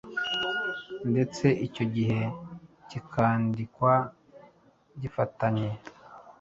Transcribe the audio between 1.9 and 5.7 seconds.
gihe kikandikwa gifatanye.